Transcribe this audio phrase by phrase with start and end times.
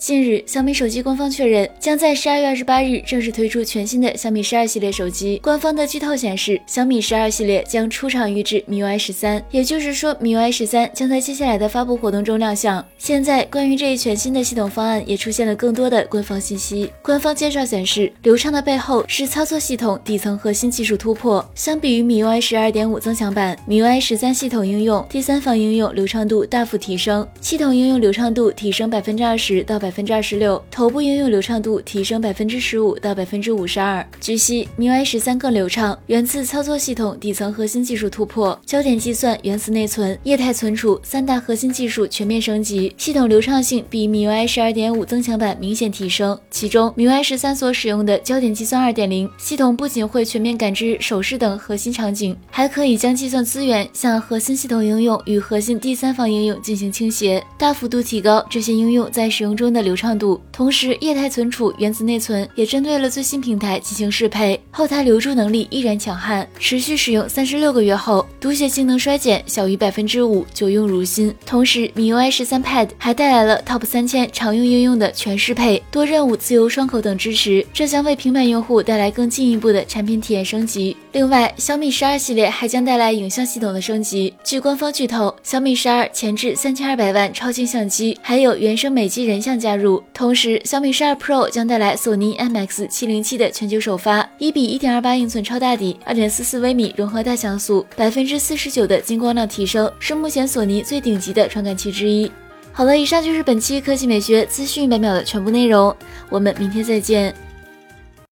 [0.00, 5.38] 近日，小米手机官方确认，将在十二月二十八日正式推出全新的小米十二系列手机。
[5.42, 12.82] 官方的剧透显示，小米十二系列将出厂预制 MIUI 十三，也就是说，MIUI 十三将在接下来的发布活动中亮相。
[12.96, 16.90] 现在，关于这一全新的系统方案也出现了更多的官方信息。
[17.02, 21.46] 官方介绍显示，流畅的背后是操作系统底层核心技术突破。
[21.54, 29.89] 相比于 MIUI 十二点五增强版，MIUI 十三系统应用、第三方应用流畅度大幅提升，系统应用流畅度提升百分之二十到百。
[29.90, 34.06] 百分之二十六，头部应用流畅度提升百分之十五到百分之五十二。
[34.20, 46.38] 据悉，MIUI 十三更流畅，源自操作系统底层核心技术突破，焦点计算、原子内存、液态存储三大核心技术全面升级，系统流畅性比 MIUI 十二点五增强版明显提升。
[46.52, 59.79] 其中，MIUI 十三所使用的焦点计算二点零系统不仅会全面感知手势等核心场景，还可以将计算资源向核心系统应用与核心第三方应用进行倾斜，大幅度提高这些应用在使用中的。
[59.82, 71.34] 流畅度，同时液态存储、原子内存也针对了最新平台进行适配，后台留住能力依然强悍，持续使用三十六个月后，读写性能衰减小于百分之五，久用如新。
[71.44, 80.96] 同时，MIUI 十三 Pad 还带来了 Top 三千常用应用的全适配，多任务、自由双口等支持，这将为平板用户带来更进一步的产品体验升级。
[81.12, 84.32] 另外，小米十二系列还将带来影像系统的升级。
[84.44, 90.02] 据官方剧透，小米十二前置三千二百万超清相机，还有原生美肌人像加加入。
[90.12, 102.30] 同时，小米十二 Pro 将带来索尼 MX 七零七的全球首发，一比一点二八英寸超大底，二点四四微米融合大像素，百分之四十九的金光量提升，是目前索尼最顶级的传感器之一。
[102.72, 105.94] 好了，以上就是本期科技美学资讯百秒的全部内容，
[106.28, 107.32] 我们明天再见。